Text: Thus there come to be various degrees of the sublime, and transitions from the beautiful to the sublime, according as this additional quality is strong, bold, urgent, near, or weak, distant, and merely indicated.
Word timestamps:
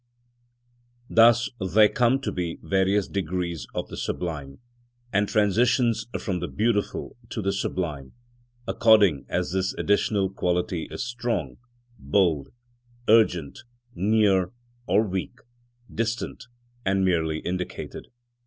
Thus 1.11 1.51
there 1.59 1.87
come 1.87 2.19
to 2.21 2.31
be 2.31 2.57
various 2.63 3.07
degrees 3.07 3.67
of 3.75 3.87
the 3.89 3.97
sublime, 3.97 4.57
and 5.13 5.29
transitions 5.29 6.07
from 6.19 6.39
the 6.39 6.47
beautiful 6.47 7.17
to 7.29 7.39
the 7.39 7.53
sublime, 7.53 8.13
according 8.67 9.27
as 9.29 9.51
this 9.51 9.75
additional 9.75 10.31
quality 10.31 10.87
is 10.89 11.05
strong, 11.05 11.57
bold, 11.99 12.49
urgent, 13.07 13.59
near, 13.93 14.51
or 14.87 15.03
weak, 15.07 15.37
distant, 15.93 16.45
and 16.83 17.05
merely 17.05 17.37
indicated. 17.37 18.07